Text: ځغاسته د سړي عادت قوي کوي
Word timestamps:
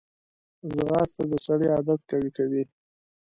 ځغاسته 0.75 1.23
د 1.31 1.33
سړي 1.45 1.67
عادت 1.75 1.99
قوي 2.09 2.29
کوي 2.37 2.63